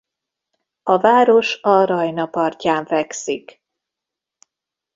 [0.83, 3.63] A város a Rajna partján fekszik.